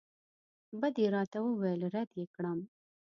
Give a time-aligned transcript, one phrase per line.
[0.81, 2.59] بد یې راته وویل رد یې کړم.